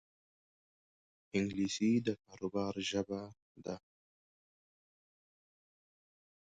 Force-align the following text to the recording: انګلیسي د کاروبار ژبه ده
انګلیسي 1.37 1.91
د 2.05 2.07
کاروبار 2.23 2.73
ژبه 2.89 3.21
ده 3.65 3.75